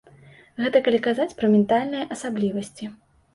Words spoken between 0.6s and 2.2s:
Гэта калі казаць пра ментальныя